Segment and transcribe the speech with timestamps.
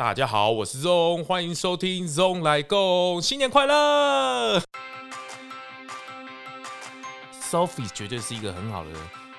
[0.00, 4.58] 大家好，我是 ZONG，欢迎收听 ZONG 来共，新年快乐
[7.50, 8.88] ！Sophie 绝对是一个很好的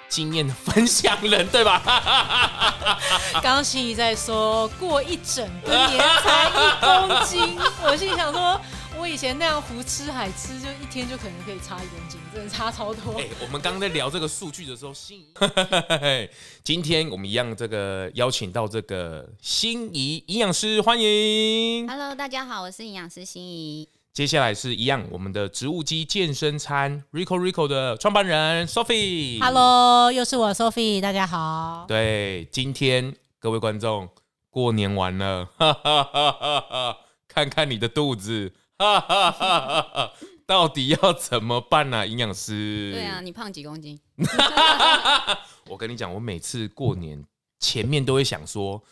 [0.07, 1.81] 经验的分享人，对吧？
[3.41, 8.61] 刚刚心怡在说过一整个年才一公斤，我心里想说，
[9.01, 13.13] 我以前那样胡吃海吃，就一天就可能可以差一公斤，真的差超多。
[13.17, 16.29] 哎、欸，我们刚刚在聊这个数据的时候，心怡，
[16.63, 21.87] 今天我们一样这个邀请到这个心仪营养师，欢迎。
[21.89, 23.89] Hello，大家好，我是营养师心仪。
[24.13, 29.39] 接下来是一样，我们的植物基健身餐 Rico Rico 的创办人 Sophie。
[29.41, 31.85] Hello，又是我 Sophie，大家好。
[31.87, 34.07] 对，今天各位观众
[34.51, 38.53] 过年完了，哈哈哈哈哈，看看你的肚子。
[40.45, 42.05] 到底要怎么办呢、啊？
[42.05, 42.91] 营养师？
[42.93, 43.99] 对啊，你胖几公斤？
[45.69, 47.23] 我跟你讲，我每次过年
[47.59, 48.83] 前面都会想说，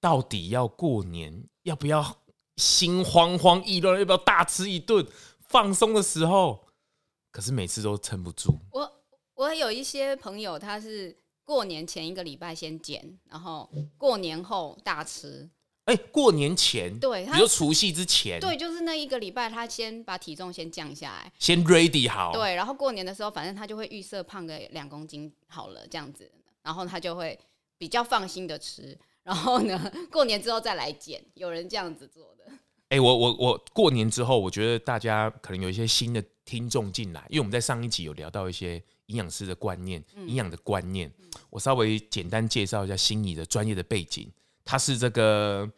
[0.00, 2.16] 到底要过年要不要
[2.56, 5.06] 心慌慌意乱，要不要大吃一顿
[5.38, 6.66] 放松的时候，
[7.30, 8.58] 可是每次都撑不住。
[8.72, 8.92] 我
[9.34, 15.48] 我有一些朋友，他是过年前一个礼拜先减，然后过年后大吃。
[15.84, 26.30] 哎、欸，过年前，对，比如除夕之前，对，就是那一个礼拜，他先把体重先降下来，先 ready 好，对，然后过年的时候，反正他就会预设胖个两公斤好了这样子，
[26.62, 27.38] 然后他就会
[27.76, 32.50] 比较放心的吃，然后呢，过年之后再来减，有人这样子做的。
[32.88, 44.30] 哎、欸，我我我过年之后，我觉得大家可能有一些新的听众进来，因为我们在上一集有聊到一些营养师的观念、营养的观念，嗯、我稍微简单介绍一下心怡的专业的背景。
[44.64, 45.70] 他是这个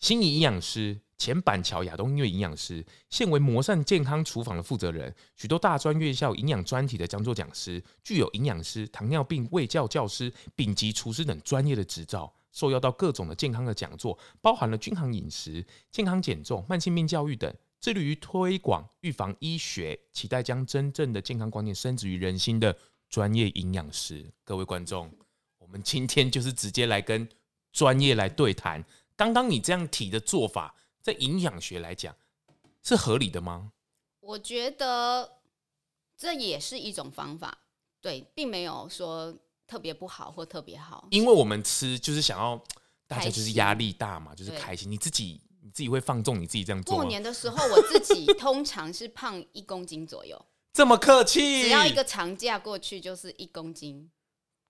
[0.00, 17.50] 心怡营养师，前板桥亚东医院营养师，现为魔膳健康厨房的负责人，许多大专院校营养专题的讲座讲师，具有营养师、糖尿病卫教教师、丙级厨师等专业的执照，受邀到各种的健康的讲座，包含了均衡饮食、健康减重、慢性病教育等，
[17.80, 22.76] 致力于推广预防医学，期待将真正的健康观念深植于人心的
[23.08, 24.30] 专业营养师。
[24.44, 25.10] 各位观众，
[25.58, 27.26] 我们今天就是直接来跟。
[27.74, 28.82] 专业来对谈，
[29.16, 32.14] 刚刚你这样提的做法，在营养学来讲
[32.82, 33.72] 是合理的吗？
[34.20, 35.38] 我觉得
[36.16, 37.58] 这也是一种方法，
[38.00, 39.36] 对，并没有说
[39.66, 41.06] 特别不好或特别好。
[41.10, 42.62] 因为我们吃就是想要
[43.08, 44.88] 大家就是压力大嘛，就是开心。
[44.90, 46.94] 你自己你自己会放纵你自己这样做。
[46.94, 50.40] 过年的时候，我自己通常是胖一公斤左右。
[50.72, 54.10] 这么客气，只要一个长假过去就是一公斤。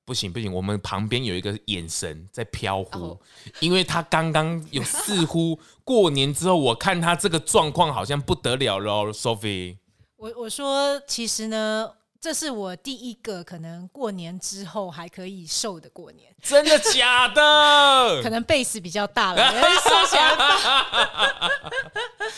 [0.05, 3.19] 不行不行，我们旁边有一个眼神在飘忽，
[3.61, 9.79] 因为他刚刚有似乎 过年之后，我看他这个状况好像不得了了，Sophie。
[10.17, 18.21] 我我说其实呢，这是我第一个可能过年之后还可以瘦的过年，真的假的？
[18.23, 19.53] 可能 base 比较大了，
[19.85, 21.51] 瘦起来吧。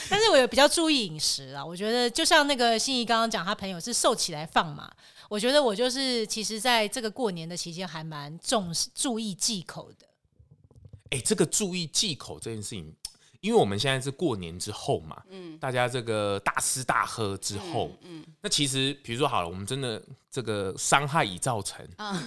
[0.08, 4.90] 但是我有比较注意饮食啊，我觉得就像那个心怡刚刚讲，他朋友是瘦起来放嘛。
[5.28, 10.06] 我觉得我就是，其实在这个过年的期间，还蛮重视注意忌口的。
[11.10, 12.92] 哎，这个注意忌口这件事情，
[13.40, 22.20] 因为我们现在是过年之后嘛，嗯，大家这个大吃大喝之后，嗯，嗯，那其实比如说好了，我们真的这个伤害已造成， 啊，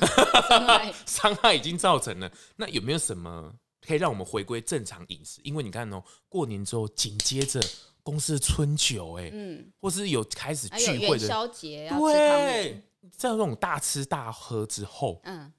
[0.49, 3.53] 伤害伤害已经造成了，那有没有什么
[3.85, 5.41] 可以让我们回归正常饮食？
[5.43, 7.61] 因为你看哦，过年之后紧接着
[8.01, 12.81] 公司的春酒，哎，嗯，或是有开始聚会的元宵节，对。
[13.11, 15.51] 在那种大吃大喝之后，嗯，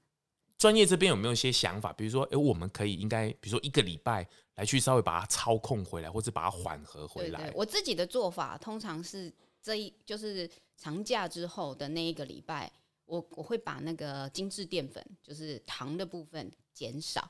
[0.57, 1.91] 专业这边有没有一些想法？
[1.93, 7.51] 比如说，哎，我们可以应该，比如说一个礼拜来去稍微把它操控回来，或者把它缓和回来。
[7.55, 12.71] 我自己的做法通常是这一就是长假之后的那一个礼拜，
[13.05, 17.27] 我我会把那个精致淀粉，就是糖的部分减少，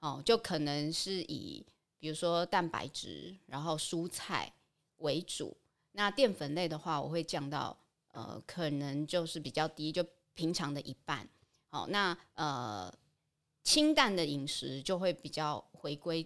[0.00, 1.66] 哦，就可能是以
[1.98, 4.50] 比如说蛋白质，然后蔬菜
[4.96, 5.54] 为主。
[5.92, 7.78] 那淀粉类的话，我会降到。
[8.14, 10.04] 呃，可能就是比较低，就
[10.34, 11.28] 平常的一半。
[11.68, 12.92] 好，那呃，
[13.62, 16.24] 清淡的饮食就会比较回归，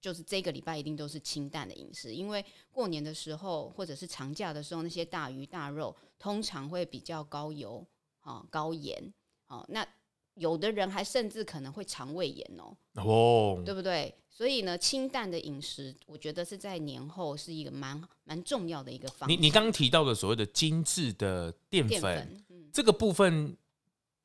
[0.00, 7.84] 就是这个礼拜一定都是清淡的饮食，因为过年的时候或者是长假的时候，那些大鱼大肉通常会比较高油
[8.20, 9.12] 啊、高盐。
[9.46, 9.86] 好，那
[10.34, 14.14] 有的人还甚至可能会肠胃炎哦，哦，对不对？
[14.34, 19.38] 所以呢，清淡的饮食，我觉得是在年后是一个蛮蛮重要的一个方面。
[19.38, 23.54] 你你刚刚提到的所谓的精致的淀粉，粉嗯、这个部分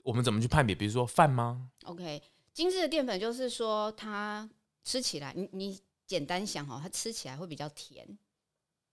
[0.03, 0.73] 我们怎么去判别？
[0.73, 2.21] 比如说饭吗？OK，
[2.53, 4.49] 精致的淀粉就是说它
[4.85, 8.17] 吃起来，你你简单想哦，它吃起来会比较甜。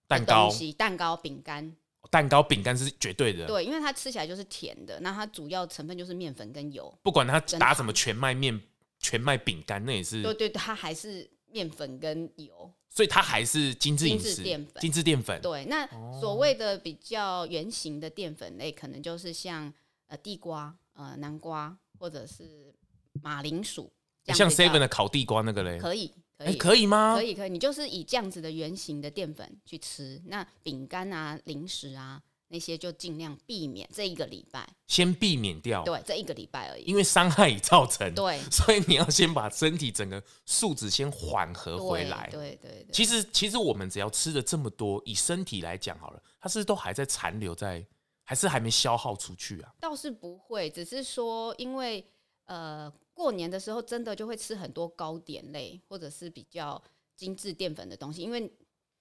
[0.08, 1.76] 蛋糕、蛋糕、饼干、
[2.10, 3.46] 蛋糕、饼干是绝对的。
[3.46, 6.92] 对，因为它吃起来就是甜的，那它主要成分就是面粉跟油。
[7.04, 8.60] 不管它打什么全麦面。
[9.04, 15.42] 全麦饼干那也是，对对，它还是面粉跟油，所以它还是精致饮食，精致淀粉，精致淀粉。
[15.42, 15.86] 对，那
[16.18, 19.70] 所谓的比较圆形的淀粉类，可能就是像
[20.06, 22.74] 呃地瓜、呃南瓜或者是
[23.20, 23.92] 马铃薯，
[24.28, 27.14] 像 seven 的烤地瓜那个嘞，可以，可以，欸、可以吗？
[27.14, 32.22] 可以，可以，你就是以这样子的圆形的淀粉去吃，那饼干啊、零食啊。
[32.48, 35.82] 那些就尽量避免这一个礼拜，先避免掉。
[35.82, 38.14] 对，这一个礼拜而已，因为伤害已造成。
[38.14, 42.28] 对， 所以你要先把身体整个素质先缓和回来。
[42.30, 42.86] 对对，对。
[42.92, 47.84] 其实，其实我们只要吃了这么多，以身体来讲好了，它是都还在残留在，
[48.22, 49.74] 还是还没消耗出去啊？
[49.80, 52.06] 倒是不会，只是说，因为
[52.44, 56.80] 呃，过年的时候真的就会吃很多糕点类，或者是比较
[57.16, 58.52] 精致淀粉的东西，因为。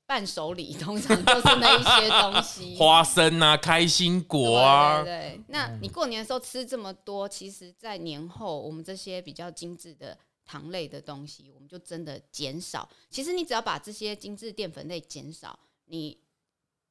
[0.06, 5.02] 伴手礼 通常就是那一些东西， 花生啊，开心果啊。
[5.04, 12.88] 对，对，对，那你过年的时候吃这么多，其实，在年后我们这些比较精致的糖类的东西，我们就真的减少。
[13.10, 16.18] 其实你只要把这些精致淀粉类减少，你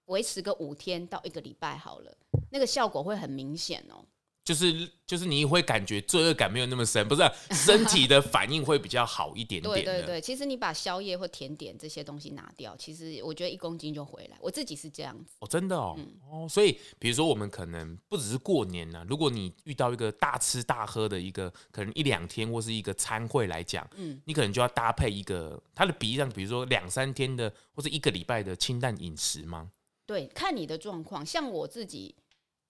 [0.07, 2.17] 维持个五天到一个礼拜好了，
[2.51, 4.05] 那个效果会很明显哦。
[4.45, 9.73] 就是就是你会感觉罪恶感没有那么深，不是、啊、 身体的反应会比较好一点点。
[9.73, 14.37] 对对对，其实你把宵夜或甜点这些东西拿掉，其实我觉得一公斤就回来。
[14.41, 15.37] 我自己是这样子。
[15.39, 29.71] 哦，真的哦，嗯、哦，所以比如说我们可能不只是过年呢、啊，如果你遇到一个大吃大喝的一个可能一两天或是一个餐会来讲，嗯，你可能就要搭配一个它的比例上，比如说两三天的或者一个礼拜的清淡饮食吗？
[30.05, 31.25] 对，看你的状况。
[31.25, 32.13] 像我自己。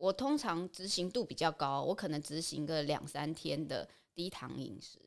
[0.02, 4.99] 我通常执行度比较高，我可能执行个两三天的低糖饮食，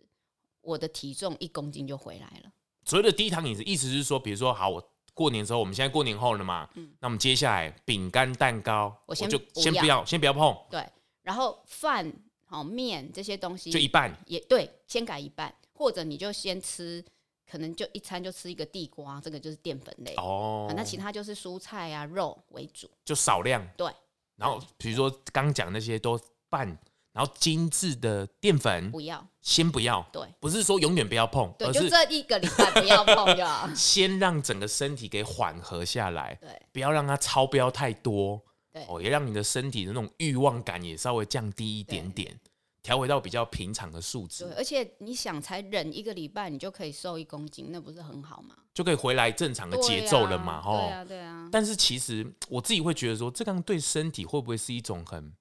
[0.62, 2.52] 我的体重一公斤就回来了。
[2.86, 10.58] 所谓的低糖饮食，意思是说，比如说，好，我过年之后，我们现在过年后了嘛，嗯，那我们接下来饼干、蛋糕，我先我就先不要，先不要碰。
[10.70, 10.88] 对，
[11.24, 12.10] 然后饭、
[12.46, 17.04] 好面这些东西就一半，也对，先改一半，或者你就先吃，
[17.46, 23.92] 可能就一餐就吃一个地瓜，这个就是淀粉类哦，啊，那其他就是蔬菜啊、肉为主，就少量，对。
[24.36, 26.68] 然后，比如说刚讲那些都拌，
[27.14, 38.42] 然后精致的淀粉不要，先不要，对，不是说永远不要碰，对，就这一个礼拜不要碰就好， 先让整个身体给缓和下来，对，不要让它超标太多，
[38.74, 42.38] 对，哦，也让你的身体的那种欲望感也稍微降低一点点。
[42.86, 48.56] 调回到比较平常的数值，对，而且你想才忍一个礼拜，你就可以瘦一公斤，那不是很好吗？
[48.76, 51.50] 就可以回来正常的节奏了嘛，对啊，对啊。
[51.52, 55.34] 但是其实我自己会觉得说，这样对身体会不会是一种很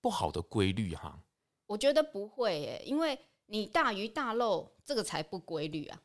[0.00, 1.20] 不好的规律哈？
[1.66, 6.00] 我觉得不会耶，因为你大鱼大肉这个才不规律啊。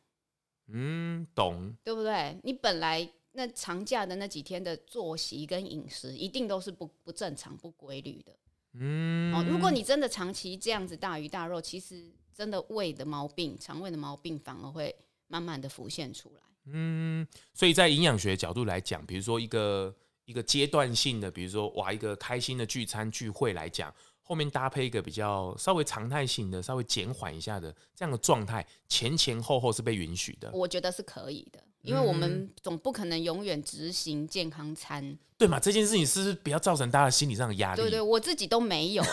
[0.68, 2.38] 嗯，懂，对不对？
[2.44, 8.36] 你本来那长假的那几天的作息跟饮食，一定都是不不正常、不规律的。
[8.74, 14.96] 嗯，哦，如果你真的长期这样子大鱼大肉，其实真的胃的毛病、肠胃的毛病反而会
[15.28, 16.42] 慢慢的浮现出来。
[16.66, 19.94] 嗯，所以在营养学角度来讲，比如说一个
[20.26, 30.52] 一个阶段性的，比如说哇，一个开心的聚餐聚会来讲，后面搭配一个比较稍微常态性的、稍微减缓一下的这样的状态，前前后后是被允许的。
[30.54, 31.62] 我觉得是可以的。
[31.82, 35.60] 因为我们总不可能永远执行健康餐，嗯，对嘛？
[35.60, 37.82] 这件事情是不是不要造成大家心理上的压力？
[37.82, 39.04] 对对，我自己都没有，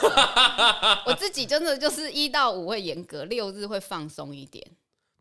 [1.07, 4.65] 我自己真的就是一到五会严格，六日会放松一点，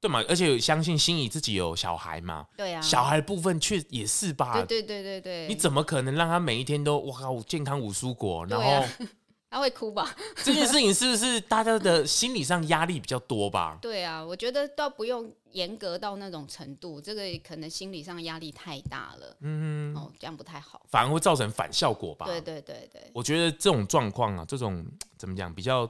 [0.02, 0.24] 对嘛？
[0.28, 4.54] 而且相信心怡自己有小孩嘛，对啊，小孩的部分却也是吧？
[4.66, 8.86] 对对对对对，你怎么可能让他每一天都哇靠健康五蔬果，然后？
[9.50, 10.14] 他会哭吧？
[10.44, 13.80] 这件事情是不是大家的心理上压力比较多吧？
[13.82, 19.36] 对啊，我觉得倒不用严格到那种程度，这个可能心理上压力太大了。
[19.40, 22.28] 嗯，哦，这样不太好，反而会造成反效果吧？
[22.28, 24.86] 对对对对，我觉得这种状况啊，这种
[25.18, 25.88] 怎么讲，比较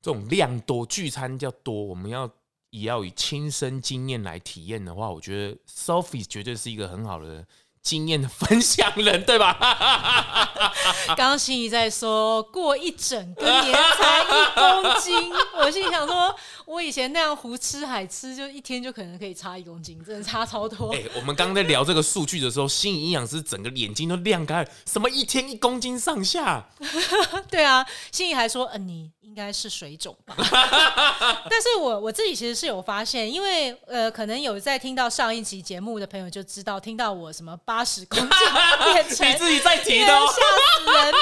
[0.00, 2.28] 这种量多聚餐较多，我们要
[2.70, 7.46] 也要以亲身经验来体验的话，我觉得 Sophie 绝对是一个很好的。
[7.82, 9.56] 经验的分享人，对吧？
[11.08, 16.34] 刚刚心怡在说过一整个年才一公斤， 我心里想说，
[16.64, 20.92] 我以前那样胡吃海吃，就一天就可能可以差一公斤，真的差超多。
[20.94, 26.64] 哎、欸，我们刚刚在聊这个数据的时候，心怡营养师整个眼睛都亮开，什么一天一公斤上下？
[27.50, 30.36] 对啊，心怡还说，嗯、呃，你应该是水肿吧？
[31.48, 37.56] 但是我我自己其实是有发现，因为呃，可能有在听到上一集节目的朋友就知道，听到我什么。
[37.64, 38.28] 八十公斤
[38.92, 41.14] 变成你自己在提的、哦，吓死人！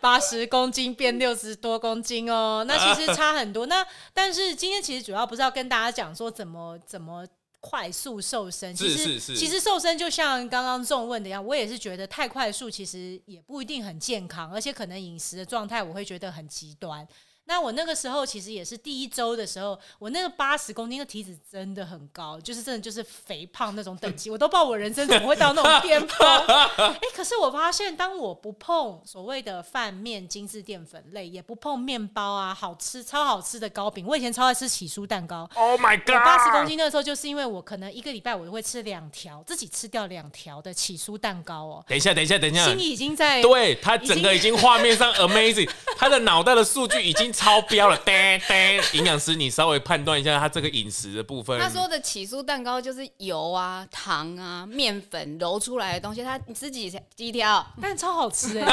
[0.00, 3.66] 八十公斤变六十多公斤哦，那其实差很多。
[3.66, 3.84] 那
[4.14, 7.26] 但是今天其实主要不是要跟大家讲说怎么怎么
[7.60, 17.06] 快速瘦身，其实是是是其实瘦身就像刚刚众问的一样，我也是觉得太快速其实也不一定很健康，而且可能饮食的状态我会觉得很极端。
[17.44, 26.28] 那我那个时候其实也是第一周的时候，我那个八十公斤的体脂真的很高，就是真的就是肥胖那种等级，我都不知道我人生怎么会到那种巅峰。
[26.46, 35.48] 哎、欸，可是我发现，当我不碰所谓的饭面、精致淀粉类，也不碰面包啊，好吃超好吃的糕饼，我以前超爱吃起酥蛋糕。
[35.54, 36.14] Oh my god！
[36.14, 41.84] 我八十公斤那个时候，就是因为我可能一个礼拜我都会吃两条，自己吃掉两条的起酥蛋糕哦。
[41.88, 45.68] 等一下，等一下，等一下，心里已经在对他整个已经画面上 amazing，
[45.98, 47.32] 他的脑袋的数据已经。
[47.42, 51.58] 超标了， 对对，营养师，你稍微判断一下他这个饮食的部分。
[51.60, 57.66] 他说的起酥蛋糕就是油啊、糖啊、面粉揉出来的东西，他你吃几几条？
[57.80, 58.64] 但超好吃 哎！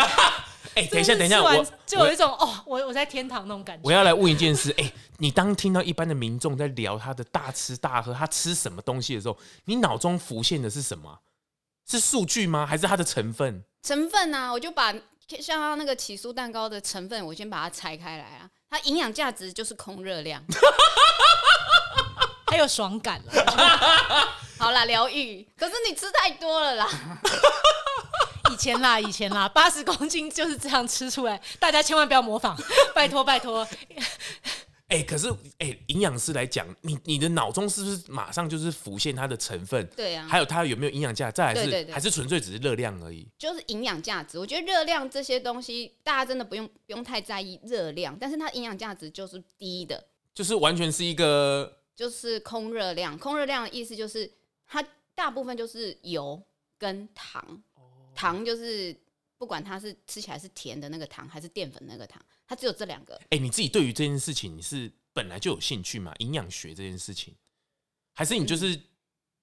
[0.76, 3.82] 哎、欸，等一下，等一下，我就有一种哦，我我在天堂那种感觉。
[3.84, 9.36] 我要来问一件事，哎、欸，你当听到一般的民众在聊他的大吃大喝，他吃什么东西的时候，
[9.66, 11.20] 你脑中浮现的是什么？
[11.90, 12.68] 是数据吗？
[12.68, 13.64] 还是它的成分？
[13.82, 14.94] 成分啊，我就把。
[15.40, 18.50] 像它那个起酥蛋糕的成分，我先把它拆开来啊。
[18.70, 20.44] 它营养价值就是空热量，
[22.52, 23.34] 还有爽感了。
[24.60, 25.48] 好啦，疗愈。
[25.58, 26.88] 可是你吃太多了啦。
[28.52, 32.56] 以前啦，以前啦，八十公斤就是这样吃出来，大家千万不要模仿，
[32.94, 33.66] 拜托拜托。
[34.90, 35.30] 哎、欸，可是
[35.60, 39.86] 哎，营养师来讲，你你的脑中是不是马上就是浮现它的成分？
[39.96, 41.30] 对啊，还有它有没有营养价？
[41.30, 43.28] 再来是还是纯粹只是热量而已？
[43.38, 44.40] 就是营养价值。
[44.40, 50.04] 我觉得热量这些东西，大家真的不用不用太在意热量，但是它营养价值就是低的，
[50.34, 53.16] 就是完全是一个就是空热量。
[53.16, 54.32] 空热量的意思就是
[54.66, 56.42] 它大部分就是油
[56.80, 57.84] 跟糖，哦、
[58.16, 58.96] 糖就是
[59.38, 62.20] 不管它是吃起来是甜的那个糖，还是淀粉那个糖。
[62.50, 63.14] 它只有这两个。
[63.26, 66.12] 哎、欸，你自己对于这件事情，你是本来就有兴趣吗？
[66.18, 67.36] 营养学这件事情，
[68.16, 68.82] 还是你就是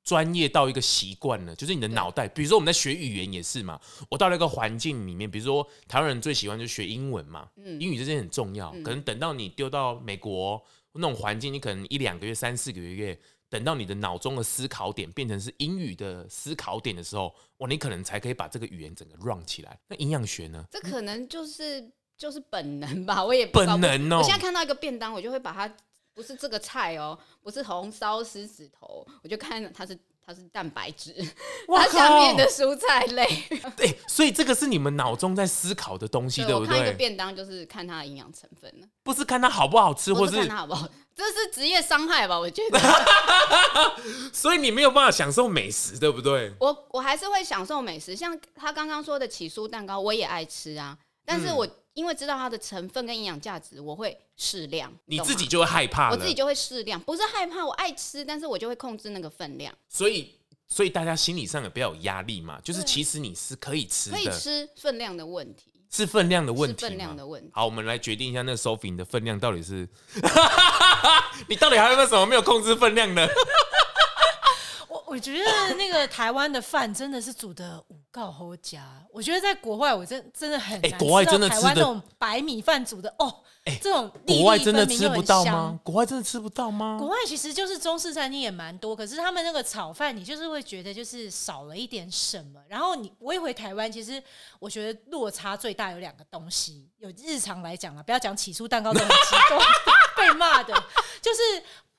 [0.03, 1.55] 专业到一个习惯了？
[1.55, 3.81] 就是你的脑袋，比如说我们在学语言也是嘛。
[4.11, 8.73] 我到了一个环境里面，比如说台湾人最喜欢就学英文嘛，嗯、英语这件很重要。
[8.83, 10.61] 可能等到你丢到美国
[10.95, 13.17] 那种环境，你可能一两个月、三四个月，
[13.49, 19.79] 等到你的脑中的思考点变成是英语的思考点的时候，哇，你可能才可以把这个语言整个 run 起来。
[19.87, 20.67] 那营养学呢？
[20.73, 21.93] 这可能就是。
[22.17, 24.19] 就是本能吧，我也本能哦。
[24.19, 25.71] 我现在看到一个便当，我就会把它
[26.15, 31.15] 不是这个菜哦，不是红烧狮子头，我就看它是它是蛋白质，
[31.69, 33.27] 它下面的蔬菜类。
[33.77, 36.69] 对，所以这个是你们脑中在思考的东西，对不对？
[36.69, 42.39] 我看一个便当就是看它的营养成分，不是看它好不好吃，或是看它好不好，这是职业伤害吧？
[42.41, 42.81] 我觉得。
[44.33, 46.51] 所以你没有办法享受美食，对不对？
[46.61, 50.97] 我我还是会享受美食，像他刚刚说的起酥蛋糕，我也爱吃啊，
[51.27, 51.67] 但是我。
[51.67, 54.93] 嗯因为知道它的成分跟营养价值，我会适量。
[55.07, 59.75] 你自己就会害怕，我自己就会适量，不是害怕，我爱吃，但是我就会控制那个分量。
[59.89, 60.39] 所以，
[60.69, 67.51] 所以大家心理上也不要有压力嘛，就是其实你是可以吃的，可以吃分量的问题，是分量的问题，分量的问题。
[67.55, 69.89] 好，我们来决定一下，那个 Sophie 的分量到底是，
[71.49, 73.27] 你到底还有没有什么没有控制分量的？
[75.07, 78.85] 我觉得那个台湾的饭真的是煮的五告好佳。
[79.13, 83.43] 我觉得在国外，我真真的很难吃的台湾那种白米饭煮的哦。
[83.65, 85.81] 哎，这种国外真的吃不到吗？
[85.83, 86.97] 国外真的吃不到吗？
[87.01, 92.61] 国外其实就是中式餐厅也蛮多，可是他们那个炒饭，你就是会觉得就是少了一点什么。
[92.69, 94.23] 然后你我一回台湾，其实
[94.61, 96.89] 我觉得落差最大有两个东西。
[96.99, 99.59] 有日常来讲啊，不要讲起酥蛋糕这么激动
[100.17, 100.73] 被骂的，
[101.21, 101.41] 就是。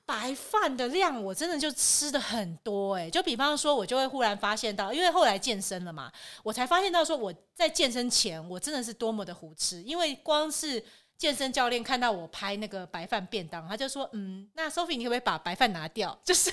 [0.08, 6.10] 白饭的量我真的就吃的很多哎、就比方说，我就会忽然发现到，因为后来健身了嘛，
[6.42, 10.82] 我才发现到说我在健身前我真的是多么的胡吃，因为光是
[11.18, 16.18] 健身教练看到我拍那个白饭便当，他就说，嗯，那 Sophie 你可不可以把白饭拿掉？
[16.24, 16.50] 就是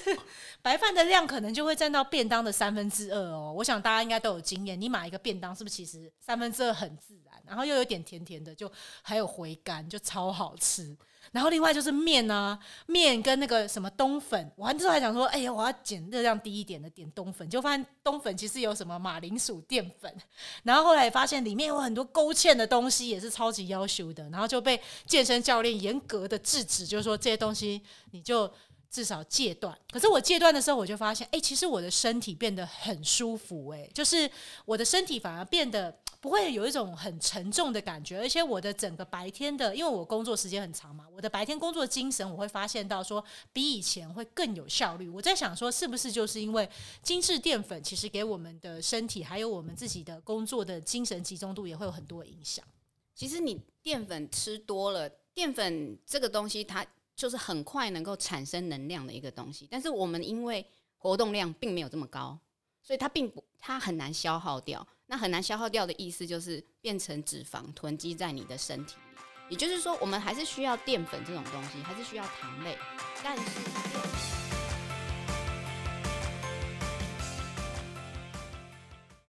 [0.62, 3.53] 白饭的量可能就会占到便当的三分之二哦。
[3.55, 8.69] 我想大家应该都有经验，你买一个便当是不是其实三分之二很自然，然后又有点甜甜的，就
[9.01, 10.93] 还有回甘，就超好吃。
[11.32, 20.13] 然后另外就是面啊，面跟那个什么冬粉，我之后还想说，哎呀，我要减热量低一点的，点冬粉，就发现冬粉其实有什么马铃薯淀粉，
[20.63, 28.51] 然后后来发现里面有很多勾芡的东西，也是超级要求的，然后就被健身教练严格的制止，就是说这些东西你就。
[28.88, 34.29] 至少戒断，可是我戒断的时候，我就发现，哎、其实我的身体变得很舒服、欸，哎，就是
[34.63, 35.94] 我的身体反而变得
[36.25, 45.08] 不会有一种很沉重的感觉，而且我的整个白天的，因为我工作时间很长嘛，我的白天工作精神，我会发现到说比以前会更有效率。
[45.08, 46.67] 我在想说，是不是就是因为
[47.03, 52.65] 精致淀粉其实给我们的身体，还有我们自己的工作的精神集中度也会有很多影响。
[53.13, 56.84] 其实你淀粉吃多了，淀粉这个东西它。
[57.15, 60.65] 就是很快能够产生能量的一个东西，但是我们因为
[60.98, 62.38] 活动量并没有这么高，
[62.84, 64.86] 所以它并不，它很难消耗掉。
[65.07, 69.17] 那很难消耗掉的意思就是变成脂肪囤积在你的身体里。
[69.50, 72.77] 也就是说，我们还是需要淀粉这种东西，还是需要糖类，
[73.24, 74.54] 但是。